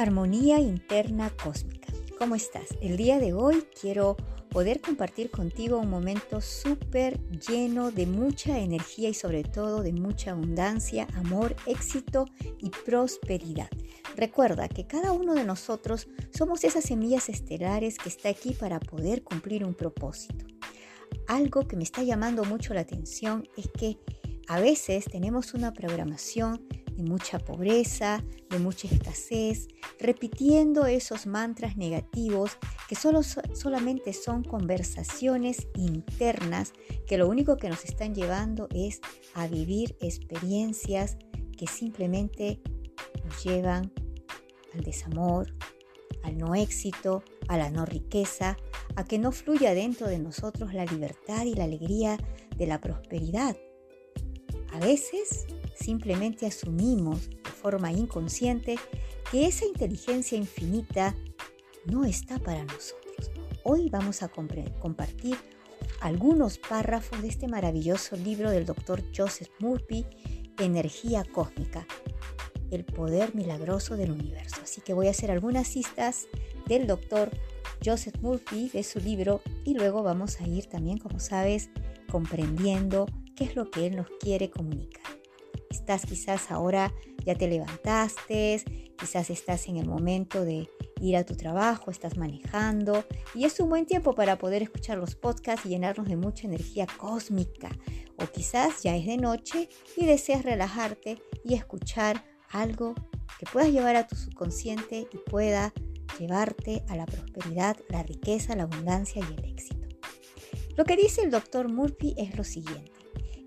[0.00, 1.92] Armonía interna cósmica.
[2.18, 2.68] ¿Cómo estás?
[2.80, 4.16] El día de hoy quiero
[4.48, 10.30] poder compartir contigo un momento súper lleno de mucha energía y sobre todo de mucha
[10.30, 12.24] abundancia, amor, éxito
[12.60, 13.68] y prosperidad.
[14.16, 19.22] Recuerda que cada uno de nosotros somos esas semillas estelares que está aquí para poder
[19.22, 20.46] cumplir un propósito.
[21.26, 23.98] Algo que me está llamando mucho la atención es que
[24.48, 26.66] a veces tenemos una programación
[27.00, 29.68] de mucha pobreza, de mucha escasez,
[29.98, 36.72] repitiendo esos mantras negativos que solo, solamente son conversaciones internas
[37.06, 39.00] que lo único que nos están llevando es
[39.34, 41.16] a vivir experiencias
[41.56, 42.60] que simplemente
[43.24, 43.92] nos llevan
[44.74, 45.54] al desamor,
[46.22, 48.58] al no éxito, a la no riqueza,
[48.96, 52.18] a que no fluya dentro de nosotros la libertad y la alegría
[52.56, 53.56] de la prosperidad.
[54.72, 55.46] A veces
[55.80, 58.76] simplemente asumimos de forma inconsciente
[59.30, 61.16] que esa inteligencia infinita
[61.86, 63.30] no está para nosotros.
[63.64, 65.36] Hoy vamos a compartir
[66.00, 70.06] algunos párrafos de este maravilloso libro del doctor Joseph Murphy,
[70.58, 71.86] Energía Cósmica,
[72.70, 74.56] el poder milagroso del universo.
[74.62, 76.26] Así que voy a hacer algunas citas
[76.66, 77.30] del doctor
[77.84, 81.70] Joseph Murphy de su libro y luego vamos a ir también, como sabes,
[82.10, 84.99] comprendiendo qué es lo que él nos quiere comunicar.
[85.70, 86.92] Estás quizás ahora,
[87.24, 90.68] ya te levantaste, quizás estás en el momento de
[91.00, 93.04] ir a tu trabajo, estás manejando
[93.34, 96.86] y es un buen tiempo para poder escuchar los podcasts y llenarnos de mucha energía
[96.98, 97.70] cósmica.
[98.16, 102.94] O quizás ya es de noche y deseas relajarte y escuchar algo
[103.38, 105.72] que puedas llevar a tu subconsciente y pueda
[106.18, 109.88] llevarte a la prosperidad, la riqueza, la abundancia y el éxito.
[110.76, 112.99] Lo que dice el doctor Murphy es lo siguiente.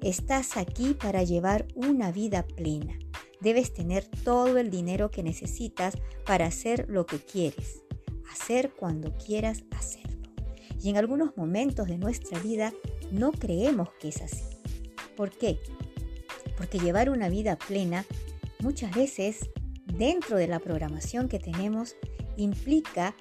[0.03, 2.99] Estás aquí para llevar una vida plena.
[3.39, 7.83] Debes tener todo el dinero que necesitas para hacer lo que quieres,
[8.29, 10.27] hacer cuando quieras hacerlo.
[10.81, 12.73] Y en algunos momentos de nuestra vida
[13.11, 14.43] no creemos que es así.
[15.15, 15.57] ¿Por qué?
[16.57, 18.05] Porque llevar una vida plena
[18.59, 19.51] muchas veces
[19.85, 21.95] dentro de la programación que tenemos
[22.35, 23.15] implica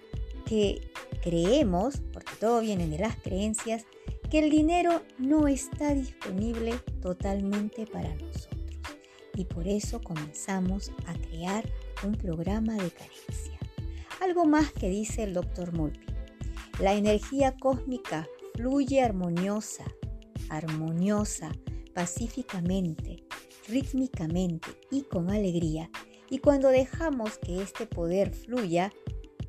[0.46, 0.90] que
[1.22, 3.84] creemos, porque todo viene de las creencias,
[4.32, 6.72] que el dinero no está disponible
[7.02, 8.80] totalmente para nosotros.
[9.34, 11.70] Y por eso comenzamos a crear
[12.02, 13.58] un programa de carencia.
[14.22, 16.06] Algo más que dice el doctor Murphy.
[16.80, 19.84] La energía cósmica fluye armoniosa,
[20.48, 21.52] armoniosa,
[21.92, 23.24] pacíficamente,
[23.68, 25.90] rítmicamente y con alegría.
[26.30, 28.94] Y cuando dejamos que este poder fluya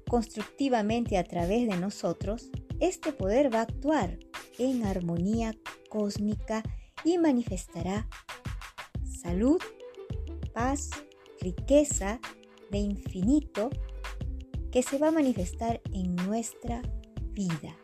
[0.09, 2.51] constructivamente a través de nosotros,
[2.83, 4.19] este poder va a actuar
[4.59, 5.55] en armonía
[5.87, 6.63] cósmica
[7.05, 8.09] y manifestará
[9.21, 9.61] salud,
[10.53, 10.89] paz,
[11.39, 12.19] riqueza
[12.71, 13.69] de infinito
[14.69, 16.81] que se va a manifestar en nuestra
[17.31, 17.77] vida.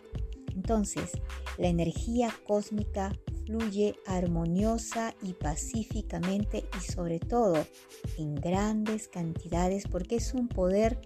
[0.54, 1.12] Entonces,
[1.58, 3.14] la energía cósmica
[3.46, 7.66] fluye armoniosa y pacíficamente y sobre todo
[8.18, 11.00] en grandes cantidades porque es un poder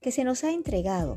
[0.00, 1.16] que se nos ha entregado.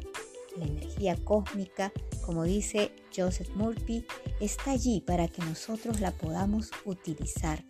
[0.57, 1.91] La energía cósmica
[2.23, 4.05] como dice Joseph Murphy,
[4.39, 7.63] está allí para que nosotros la podamos utilizar.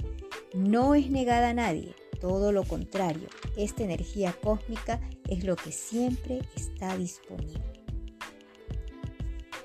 [0.53, 3.27] No es negada a nadie, todo lo contrario,
[3.57, 7.61] esta energía cósmica es lo que siempre está disponible.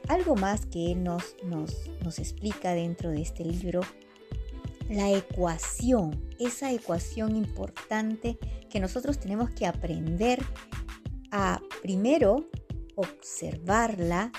[0.08, 3.82] Algo más que él nos, nos, nos explica dentro de este libro,
[4.88, 8.38] la ecuación, esa ecuación importante
[8.70, 10.42] que nosotros tenemos que aprender
[11.30, 12.48] a primero
[12.98, 14.32] observarla,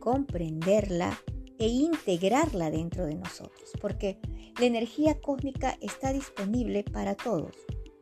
[0.00, 1.16] comprenderla
[1.58, 4.18] e integrarla dentro de nosotros, porque
[4.58, 7.54] la energía cósmica está disponible para todos,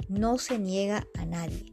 [0.08, 1.66] no se niega a nadie.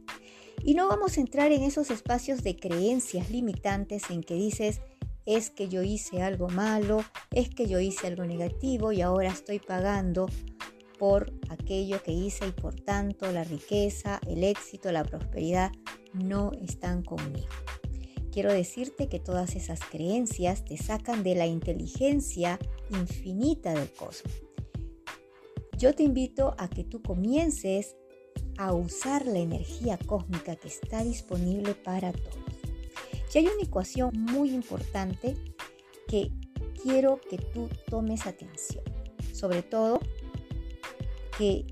[0.62, 4.82] Y no vamos a entrar en esos espacios de creencias limitantes en que dices,
[5.24, 9.58] es que yo hice algo malo, es que yo hice algo negativo y ahora estoy
[9.58, 10.26] pagando
[10.98, 15.72] por aquello que hice y por tanto la riqueza, el éxito, la prosperidad
[16.12, 17.48] no están conmigo.
[18.32, 22.58] Quiero decirte que todas esas creencias te sacan de la inteligencia
[22.90, 24.32] infinita del cosmos.
[25.76, 27.96] Yo te invito a que tú comiences
[28.58, 32.36] a usar la energía cósmica que está disponible para todos.
[33.34, 35.36] Y hay una ecuación muy importante
[36.06, 36.30] que
[36.82, 38.84] quiero que tú tomes atención.
[39.32, 40.00] Sobre todo
[41.38, 41.64] que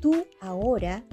[0.00, 1.04] tú ahora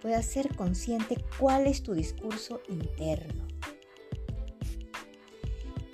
[0.00, 3.46] puedas ser consciente cuál es tu discurso interno.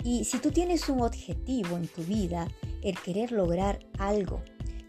[0.03, 2.47] Y si tú tienes un objetivo en tu vida,
[2.81, 4.41] el querer lograr algo,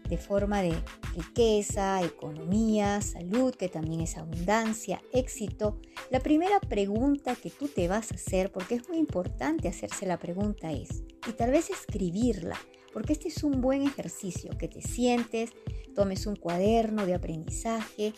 [0.07, 0.75] de forma de
[1.15, 5.77] riqueza, economía, salud, que también es abundancia, éxito,
[6.09, 10.17] la primera pregunta que tú te vas a hacer, porque es muy importante hacerse la
[10.17, 12.57] pregunta es, y tal vez escribirla,
[12.93, 15.51] porque este es un buen ejercicio, que te sientes,
[15.95, 18.13] tomes un cuaderno de aprendizaje,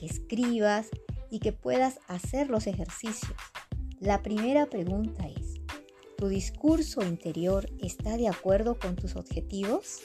[0.00, 0.88] que escribas
[1.30, 3.34] y que puedas hacer los ejercicios.
[4.00, 5.60] La primera pregunta es,
[6.16, 10.00] ¿tu discurso interior está de acuerdo con tus objetivos?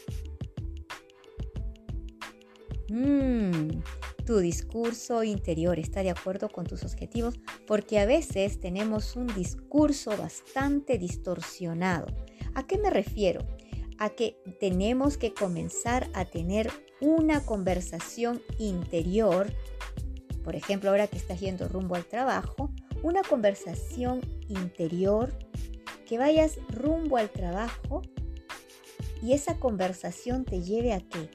[2.90, 3.82] Mm,
[4.26, 10.18] tu discurso interior está de acuerdo con tus objetivos porque a veces tenemos un discurso
[10.18, 12.08] bastante distorsionado.
[12.54, 13.48] ¿A qué me refiero?
[13.98, 16.70] A que tenemos que comenzar a tener
[17.00, 19.54] una conversación interior,
[20.46, 22.70] por ejemplo, ahora que estás yendo rumbo al trabajo,
[23.02, 25.34] una conversación interior
[26.08, 28.04] que vayas rumbo al trabajo
[29.24, 31.32] y esa conversación te lleve a qué?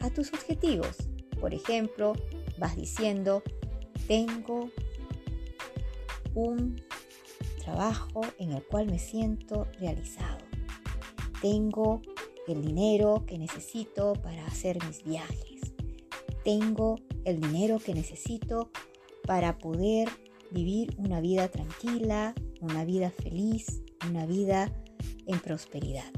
[0.00, 0.96] A tus objetivos.
[1.40, 2.14] Por ejemplo,
[2.58, 3.44] vas diciendo,
[4.08, 4.68] tengo
[6.34, 6.82] un
[7.62, 10.38] trabajo en el cual me siento realizado.
[11.40, 12.02] Tengo
[12.48, 15.53] el dinero que necesito para hacer mis viajes.
[16.44, 18.70] Tengo el dinero que necesito
[19.26, 20.08] para poder
[20.50, 24.72] vivir una vida tranquila, una vida feliz, una vida
[25.26, 26.12] en prosperidad.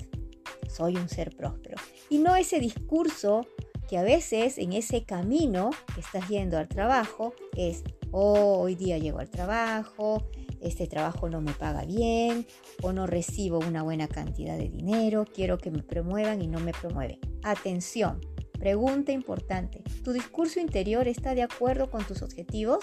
[0.69, 1.77] Soy un ser próspero.
[2.11, 3.47] Y no ese discurso
[3.89, 8.99] que a veces en ese camino que estás yendo al trabajo es, oh, hoy día
[8.99, 10.27] llego al trabajo,
[10.61, 12.47] este trabajo no me paga bien
[12.83, 16.73] o no recibo una buena cantidad de dinero, quiero que me promuevan y no me
[16.73, 17.21] promueven.
[17.43, 18.21] Atención,
[18.59, 22.79] pregunta importante, ¿tu discurso interior está de acuerdo con tus objetivos?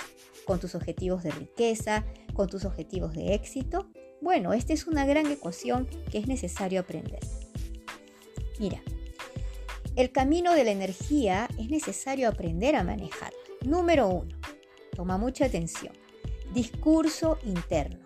[0.46, 2.06] ¿Con tus objetivos de riqueza?
[2.34, 3.90] ¿Con tus objetivos de éxito?
[4.22, 7.20] Bueno, esta es una gran ecuación que es necesario aprender.
[8.60, 8.82] Mira,
[9.96, 13.38] el camino de la energía es necesario aprender a manejarla.
[13.66, 14.36] Número uno,
[14.96, 15.94] toma mucha atención.
[16.54, 18.00] Discurso interno.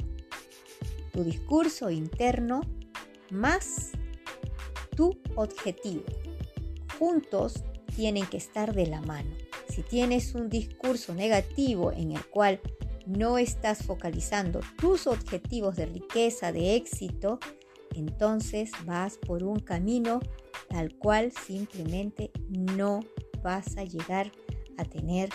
[1.12, 2.62] Tu discurso interno
[3.30, 3.92] más
[4.96, 6.04] tu objetivo.
[7.00, 7.64] Juntos
[7.96, 9.30] tienen que estar de la mano.
[9.70, 12.60] Si tienes un discurso negativo en el cual
[13.06, 17.40] no estás focalizando tus objetivos de riqueza, de éxito,
[17.96, 20.20] entonces vas por un camino
[20.70, 23.00] al cual simplemente no
[23.42, 24.32] vas a llegar
[24.78, 25.30] a tener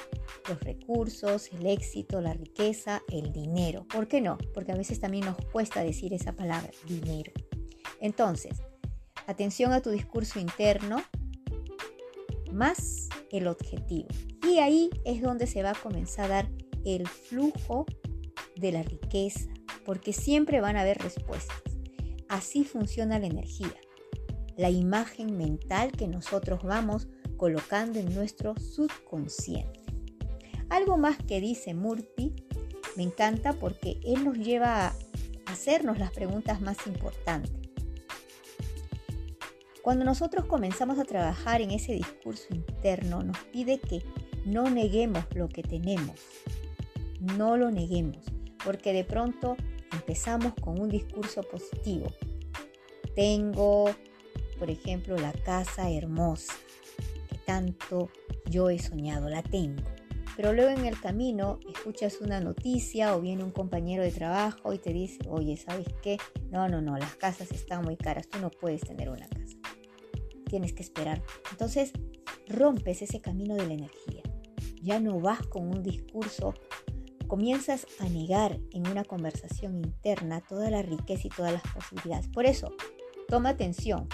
[0.49, 3.87] los recursos, el éxito, la riqueza, el dinero.
[3.93, 4.38] ¿Por qué no?
[4.55, 7.32] Porque a veces también nos cuesta decir esa palabra, dinero.
[8.00, 8.62] Entonces,
[9.26, 11.03] atención a tu discurso interno
[12.52, 14.08] más el objetivo.
[14.49, 16.49] Y ahí es donde se va a comenzar a dar
[16.84, 17.87] el flujo
[18.56, 19.49] de la riqueza,
[19.84, 21.62] porque siempre van a haber respuestas.
[22.28, 23.75] Así funciona la energía,
[24.56, 29.81] la imagen mental que nosotros vamos colocando en nuestro subconsciente.
[30.69, 32.34] Algo más que dice Murphy
[32.96, 34.94] me encanta porque él nos lleva a
[35.46, 37.52] hacernos las preguntas más importantes.
[39.82, 44.02] Cuando nosotros comenzamos a trabajar en ese discurso interno, nos pide que
[44.44, 46.17] no neguemos lo que tenemos.
[47.20, 48.25] No lo neguemos,
[48.64, 49.56] porque de pronto
[49.93, 52.06] empezamos con un discurso positivo.
[53.14, 53.90] Tengo,
[54.58, 56.54] por ejemplo, la casa hermosa
[57.45, 58.11] tanto
[58.49, 59.83] yo he soñado, la tengo.
[60.37, 64.78] Pero luego en el camino escuchas una noticia o viene un compañero de trabajo y
[64.78, 66.16] te dice, oye, ¿sabes qué?
[66.50, 69.62] No, no, no, las casas están muy caras, tú no puedes tener una casa.
[70.52, 71.23] Tienes que esperar.
[71.50, 71.92] Entonces
[72.47, 74.23] rompes ese camino de la energía.
[74.82, 76.52] Ya no vas con un discurso,
[77.26, 82.28] comienzas a negar en una conversación interna toda la riqueza y todas las posibilidades.
[82.28, 82.75] Por eso,
[83.28, 84.09] toma atención.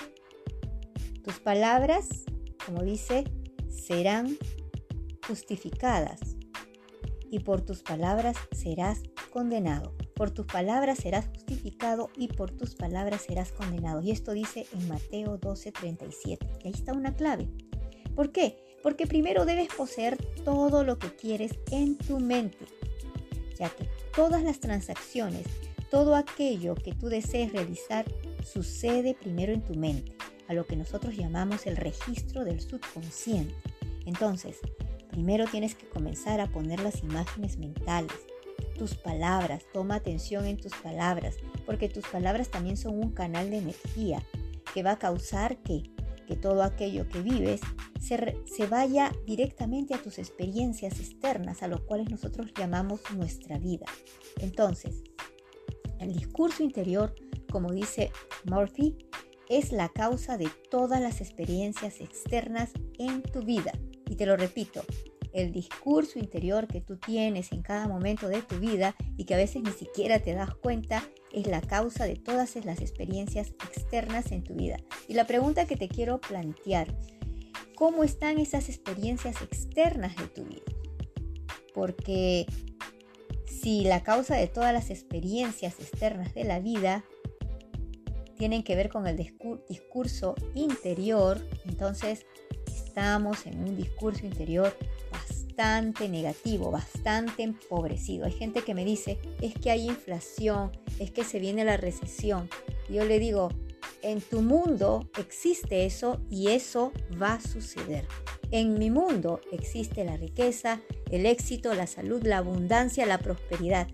[1.24, 2.24] Tus palabras
[2.68, 3.24] como dice,
[3.70, 4.36] serán
[5.26, 6.20] justificadas
[7.30, 9.94] y por tus palabras serás condenado.
[10.18, 14.02] Por tus palabras serás justificado y por tus palabras serás condenado.
[14.02, 16.38] Y esto dice en Mateo 12:37.
[16.64, 17.46] Y ahí está una clave.
[18.16, 18.58] ¿Por qué?
[18.82, 22.66] Porque primero debes poseer todo lo que quieres en tu mente,
[23.56, 25.46] ya que todas las transacciones,
[25.88, 28.04] todo aquello que tú desees realizar,
[28.44, 30.16] sucede primero en tu mente
[30.48, 33.54] a lo que nosotros llamamos el registro del subconsciente.
[34.04, 34.56] Entonces,
[35.10, 38.12] primero tienes que comenzar a poner las imágenes mentales,
[38.76, 41.36] tus palabras, toma atención en tus palabras,
[41.66, 44.22] porque tus palabras también son un canal de energía
[44.72, 45.82] que va a causar que,
[46.26, 47.60] que todo aquello que vives
[48.00, 53.86] se, se vaya directamente a tus experiencias externas, a lo cuales nosotros llamamos nuestra vida.
[54.40, 55.02] Entonces,
[55.98, 57.14] el discurso interior,
[57.50, 58.10] como dice
[58.44, 58.96] Murphy,
[59.48, 63.72] es la causa de todas las experiencias externas en tu vida.
[64.08, 64.82] Y te lo repito,
[65.32, 69.38] el discurso interior que tú tienes en cada momento de tu vida y que a
[69.38, 74.44] veces ni siquiera te das cuenta es la causa de todas las experiencias externas en
[74.44, 74.76] tu vida.
[75.06, 76.94] Y la pregunta que te quiero plantear,
[77.74, 80.62] ¿cómo están esas experiencias externas de tu vida?
[81.74, 82.46] Porque
[83.46, 87.04] si la causa de todas las experiencias externas de la vida
[88.36, 92.24] tienen que ver con el discurso interior, entonces
[92.66, 94.76] estamos en un discurso interior
[95.58, 98.26] bastante negativo, bastante empobrecido.
[98.26, 102.48] Hay gente que me dice, es que hay inflación, es que se viene la recesión.
[102.88, 103.48] Yo le digo,
[104.02, 108.06] en tu mundo existe eso y eso va a suceder.
[108.52, 113.88] En mi mundo existe la riqueza, el éxito, la salud, la abundancia, la prosperidad.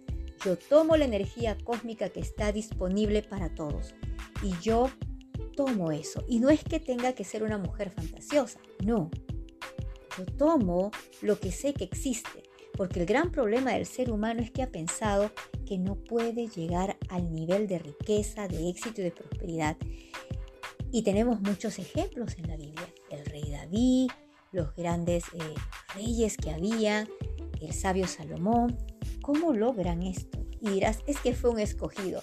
[0.44, 3.94] Yo tomo la energía cósmica que está disponible para todos
[4.42, 4.90] y yo
[5.56, 6.22] tomo eso.
[6.28, 9.10] Y no es que tenga que ser una mujer fantasiosa, no.
[10.16, 10.90] Yo tomo
[11.22, 12.44] lo que sé que existe,
[12.76, 15.30] porque el gran problema del ser humano es que ha pensado
[15.66, 19.76] que no puede llegar al nivel de riqueza, de éxito y de prosperidad.
[20.92, 22.88] Y tenemos muchos ejemplos en la Biblia.
[23.10, 24.10] El rey David,
[24.52, 25.54] los grandes eh,
[25.94, 27.08] reyes que había,
[27.60, 28.78] el sabio Salomón.
[29.22, 30.38] ¿Cómo logran esto?
[30.60, 32.22] Y dirás, es que fue un escogido.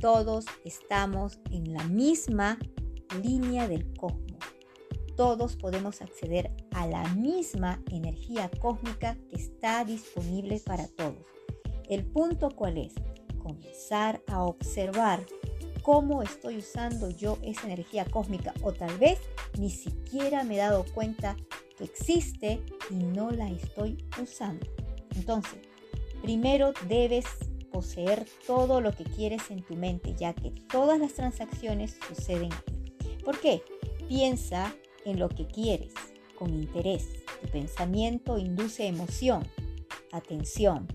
[0.00, 2.58] Todos estamos en la misma
[3.22, 4.31] línea del cosmos.
[5.22, 11.24] Todos podemos acceder a la misma energía cósmica que está disponible para todos.
[11.88, 12.94] El punto cuál es?
[13.40, 15.24] Comenzar a observar
[15.82, 19.20] cómo estoy usando yo esa energía cósmica o tal vez
[19.60, 21.36] ni siquiera me he dado cuenta
[21.78, 22.60] que existe
[22.90, 24.66] y no la estoy usando.
[25.14, 25.60] Entonces,
[26.20, 27.26] primero debes
[27.70, 33.18] poseer todo lo que quieres en tu mente, ya que todas las transacciones suceden ahí.
[33.24, 33.62] ¿Por qué?
[34.08, 35.94] Piensa en lo que quieres
[36.36, 37.06] con interés.
[37.40, 39.46] Tu pensamiento induce emoción,
[40.12, 40.88] atención.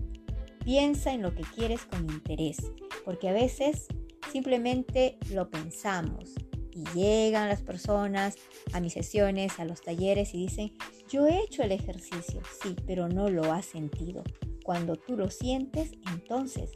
[0.64, 2.58] Piensa en lo que quieres con interés,
[3.04, 3.86] porque a veces
[4.30, 6.34] simplemente lo pensamos
[6.72, 8.36] y llegan las personas
[8.72, 10.72] a mis sesiones, a los talleres y dicen,
[11.08, 14.22] yo he hecho el ejercicio, sí, pero no lo has sentido.
[14.64, 16.72] Cuando tú lo sientes, entonces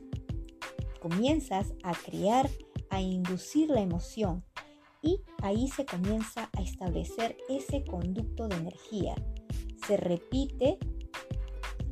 [1.01, 2.49] comienzas a crear,
[2.89, 4.45] a inducir la emoción
[5.03, 9.15] y ahí se comienza a establecer ese conducto de energía.
[9.87, 10.79] Se repite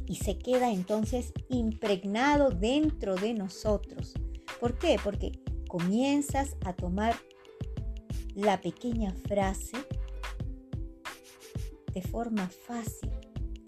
[0.07, 4.15] y se queda entonces impregnado dentro de nosotros.
[4.61, 4.97] ¿Por qué?
[5.03, 5.33] Porque
[5.69, 7.15] comienzas a tomar
[8.35, 9.77] la pequeña frase
[11.93, 13.11] de forma fácil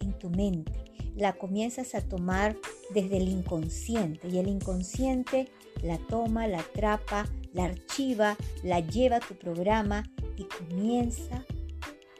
[0.01, 0.83] en tu mente
[1.17, 2.57] la comienzas a tomar
[2.91, 5.49] desde el inconsciente y el inconsciente
[5.83, 10.05] la toma, la atrapa, la archiva, la lleva a tu programa
[10.37, 11.45] y comienza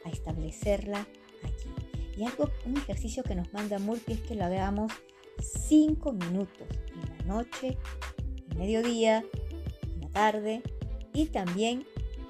[0.05, 1.07] a establecerla
[1.43, 2.17] allí.
[2.17, 4.91] Y algo, un ejercicio que nos manda Murphy es que lo hagamos
[5.39, 7.77] 5 minutos en la noche,
[8.51, 9.23] en mediodía,
[9.81, 10.61] en la tarde
[11.13, 11.85] y también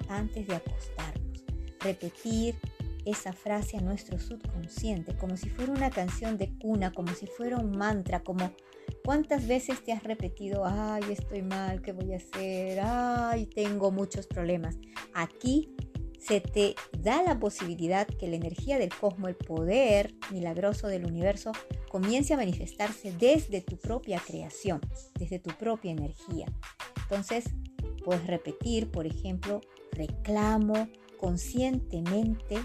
[0.08, 1.44] antes de acostarnos.
[1.80, 2.54] Repetir
[3.04, 7.58] esa frase a nuestro subconsciente, como si fuera una canción de cuna, como si fuera
[7.58, 8.52] un mantra, como
[9.04, 12.80] cuántas veces te has repetido, ay, estoy mal, ¿qué voy a hacer?
[12.82, 14.76] Ay, tengo muchos problemas.
[15.12, 15.74] Aquí
[16.18, 21.52] se te da la posibilidad que la energía del cosmos, el poder milagroso del universo,
[21.90, 24.80] comience a manifestarse desde tu propia creación,
[25.18, 26.46] desde tu propia energía.
[27.02, 27.44] Entonces,
[28.04, 29.60] puedes repetir, por ejemplo,
[29.92, 32.58] reclamo conscientemente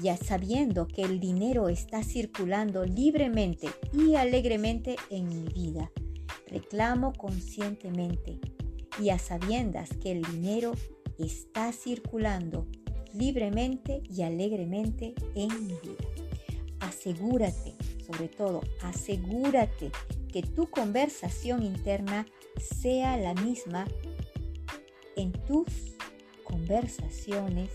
[0.00, 5.90] ya sabiendo que el dinero está circulando libremente y alegremente en mi vida.
[6.46, 8.40] Reclamo conscientemente
[9.00, 10.72] y a sabiendas que el dinero
[11.18, 12.66] está circulando
[13.12, 16.04] libremente y alegremente en mi vida.
[16.80, 17.74] Asegúrate,
[18.06, 19.90] sobre todo, asegúrate
[20.32, 22.26] que tu conversación interna
[22.60, 23.86] sea la misma
[25.16, 25.66] en tus
[26.44, 27.70] conversaciones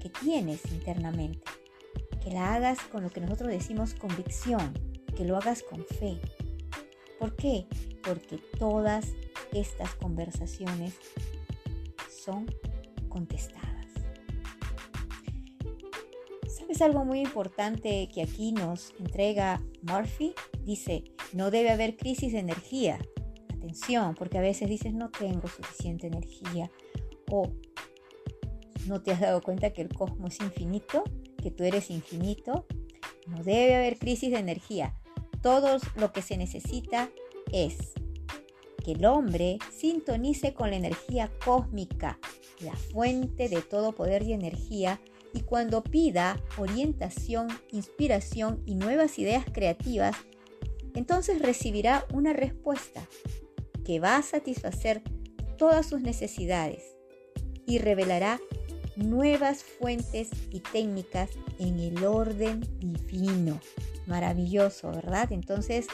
[0.00, 1.40] que tienes internamente.
[2.22, 4.74] Que la hagas con lo que nosotros decimos convicción,
[5.16, 6.20] que lo hagas con fe.
[7.18, 7.66] ¿Por qué?
[8.02, 9.06] Porque todas
[9.52, 10.94] estas conversaciones
[12.24, 12.46] son
[13.08, 13.70] contestadas.
[16.48, 20.34] ¿Sabes algo muy importante que aquí nos entrega Murphy?
[20.64, 22.98] Dice, no debe haber crisis de energía.
[23.54, 26.70] Atención, porque a veces dices, no tengo suficiente energía.
[27.30, 27.52] O
[28.86, 31.04] ¿No te has dado cuenta que el cosmos es infinito?
[31.42, 32.66] ¿Que tú eres infinito?
[33.26, 34.94] No debe haber crisis de energía.
[35.42, 37.10] Todo lo que se necesita
[37.52, 37.76] es
[38.84, 42.18] que el hombre sintonice con la energía cósmica
[42.62, 45.00] la fuente de todo poder y energía
[45.32, 50.16] y cuando pida orientación, inspiración y nuevas ideas creativas,
[50.94, 53.06] entonces recibirá una respuesta
[53.84, 55.02] que va a satisfacer
[55.56, 56.96] todas sus necesidades
[57.66, 58.40] y revelará
[59.00, 63.60] nuevas fuentes y técnicas en el orden divino.
[64.06, 65.32] Maravilloso, ¿verdad?
[65.32, 65.86] Entonces,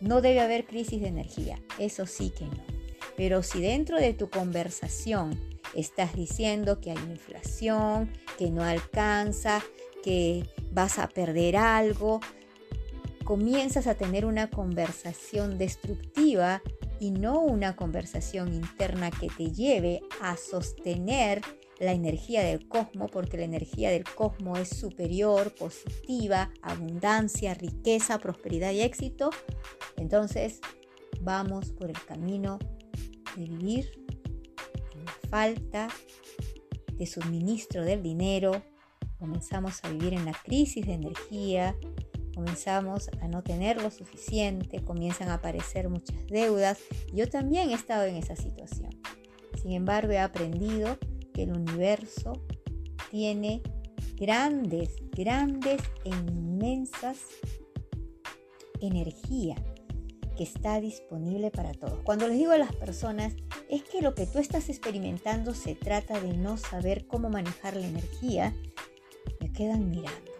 [0.00, 2.64] no debe haber crisis de energía, eso sí que no.
[3.16, 5.38] Pero si dentro de tu conversación
[5.74, 9.62] estás diciendo que hay inflación, que no alcanza,
[10.02, 12.20] que vas a perder algo,
[13.24, 16.62] comienzas a tener una conversación destructiva
[17.00, 21.42] y no una conversación interna que te lleve a sostener
[21.78, 28.72] la energía del cosmos, porque la energía del cosmos es superior, positiva, abundancia, riqueza, prosperidad
[28.72, 29.30] y éxito,
[29.96, 30.60] entonces
[31.20, 32.58] vamos por el camino
[33.36, 33.90] de vivir
[34.94, 35.88] en la falta
[36.92, 38.62] de suministro del dinero,
[39.18, 41.76] comenzamos a vivir en la crisis de energía,
[42.34, 46.78] comenzamos a no tener lo suficiente, comienzan a aparecer muchas deudas.
[47.12, 48.90] Yo también he estado en esa situación.
[49.60, 50.98] Sin embargo, he aprendido
[51.38, 52.32] que el universo
[53.12, 53.62] tiene
[54.16, 57.18] grandes, grandes e inmensas
[58.80, 59.54] energía
[60.36, 62.00] que está disponible para todos.
[62.02, 63.34] Cuando les digo a las personas,
[63.70, 67.86] es que lo que tú estás experimentando se trata de no saber cómo manejar la
[67.86, 68.52] energía,
[69.40, 70.32] me quedan mirando.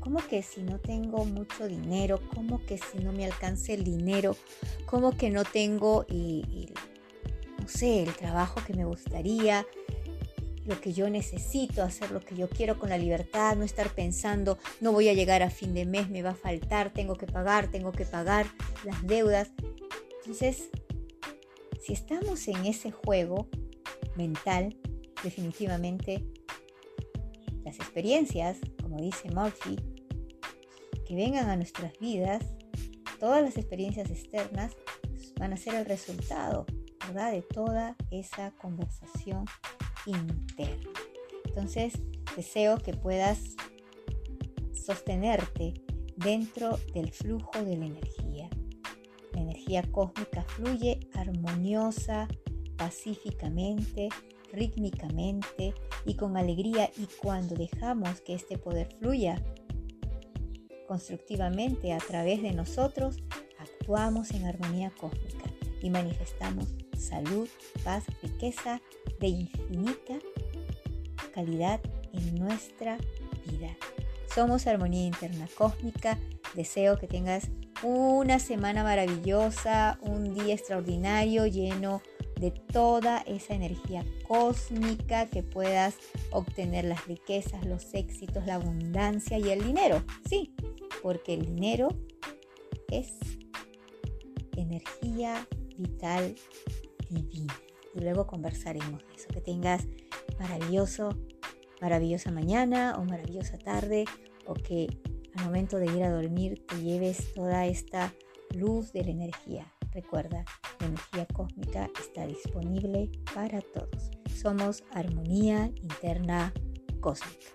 [0.00, 2.18] ¿Cómo que si no tengo mucho dinero?
[2.34, 4.36] ¿Cómo que si no me alcance el dinero?
[4.84, 9.64] ¿Cómo que no tengo, no sé, el trabajo que me gustaría?
[10.68, 14.58] Lo que yo necesito, hacer lo que yo quiero con la libertad, no estar pensando,
[14.80, 17.70] no voy a llegar a fin de mes, me va a faltar, tengo que pagar,
[17.70, 18.46] tengo que pagar
[18.84, 19.50] las deudas.
[20.20, 20.68] Entonces,
[21.80, 23.48] si estamos en ese juego
[24.14, 24.76] mental,
[25.24, 26.26] definitivamente
[27.64, 29.76] las experiencias, como dice Murphy,
[31.06, 32.44] que vengan a nuestras vidas,
[33.18, 34.76] todas las experiencias externas
[35.38, 36.66] van a ser el resultado,
[37.06, 37.32] ¿verdad?
[37.32, 39.46] De toda esa conversación
[41.44, 41.94] Entonces,
[42.36, 43.56] deseo que puedas
[44.72, 45.74] sostenerte
[46.16, 48.48] dentro del flujo de la energía.
[49.32, 52.28] La energía cósmica fluye armoniosa,
[52.76, 54.08] pacíficamente,
[54.52, 55.74] rítmicamente
[56.06, 59.42] y con alegría y cuando dejamos que este poder fluya
[60.86, 63.18] constructivamente a través de nosotros,
[63.58, 67.48] actuamos en armonía cósmica y manifestamos salud,
[67.84, 68.80] paz, riqueza
[69.20, 70.18] de infinita
[71.34, 71.80] calidad
[72.12, 72.98] en nuestra
[73.46, 73.76] vida.
[74.34, 76.18] Somos Armonía Interna Cósmica.
[76.54, 77.48] Deseo que tengas
[77.82, 82.02] una semana maravillosa, un día extraordinario lleno
[82.40, 85.96] de toda esa energía cósmica que puedas
[86.30, 90.02] obtener las riquezas, los éxitos, la abundancia y el dinero.
[90.28, 90.54] Sí,
[91.02, 91.88] porque el dinero
[92.90, 93.12] es
[94.56, 96.34] energía vital
[97.08, 97.54] divina.
[97.94, 99.28] Y luego conversaremos de eso.
[99.28, 99.86] Que tengas
[100.38, 101.10] maravilloso,
[101.80, 104.04] maravillosa mañana o maravillosa tarde
[104.46, 104.86] o que
[105.36, 108.14] al momento de ir a dormir te lleves toda esta
[108.54, 109.72] luz de la energía.
[109.92, 110.44] Recuerda,
[110.80, 114.10] la energía cósmica está disponible para todos.
[114.34, 116.52] Somos armonía interna
[117.00, 117.46] cósmica.